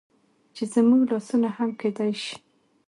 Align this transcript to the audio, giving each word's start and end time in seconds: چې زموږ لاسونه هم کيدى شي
چې 0.55 0.63
زموږ 0.73 1.01
لاسونه 1.11 1.49
هم 1.57 1.69
کيدى 1.79 2.09
شي 2.23 2.35